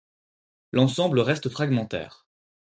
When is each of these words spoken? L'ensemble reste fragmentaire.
L'ensemble 0.71 1.19
reste 1.19 1.47
fragmentaire. 1.47 2.25